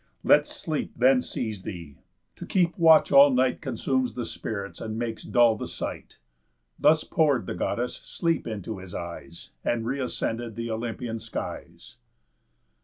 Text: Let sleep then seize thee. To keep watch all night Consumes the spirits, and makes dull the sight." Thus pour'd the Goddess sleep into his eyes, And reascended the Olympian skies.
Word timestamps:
Let 0.23 0.47
sleep 0.47 0.93
then 0.97 1.21
seize 1.21 1.61
thee. 1.61 1.99
To 2.37 2.45
keep 2.47 2.75
watch 2.75 3.11
all 3.11 3.29
night 3.29 3.61
Consumes 3.61 4.15
the 4.15 4.25
spirits, 4.25 4.81
and 4.81 4.97
makes 4.97 5.21
dull 5.21 5.55
the 5.55 5.67
sight." 5.67 6.17
Thus 6.79 7.03
pour'd 7.03 7.45
the 7.45 7.53
Goddess 7.53 7.97
sleep 8.03 8.47
into 8.47 8.79
his 8.79 8.95
eyes, 8.95 9.51
And 9.63 9.85
reascended 9.85 10.55
the 10.55 10.71
Olympian 10.71 11.19
skies. 11.19 11.97